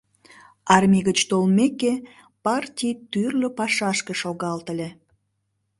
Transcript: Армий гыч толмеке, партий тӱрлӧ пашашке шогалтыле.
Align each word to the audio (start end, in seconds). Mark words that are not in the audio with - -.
Армий 0.75 1.03
гыч 1.07 1.19
толмеке, 1.29 1.93
партий 2.45 2.93
тӱрлӧ 3.11 3.49
пашашке 3.57 4.13
шогалтыле. 4.21 4.89